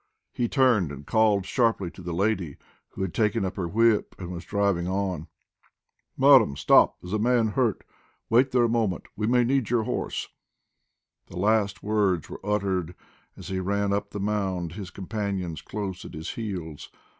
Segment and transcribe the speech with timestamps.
[0.33, 2.57] He turned and called sharply to the lady,
[2.89, 5.27] who had taken up her whip and was driving on.
[6.17, 6.99] "Madam, stop!
[7.03, 7.83] There's a man hurt.
[8.27, 10.27] Wait there a moment; we may need your horse."
[11.27, 12.95] The last words were uttered
[13.37, 16.89] as he ran up the mound, his companions close at his heels.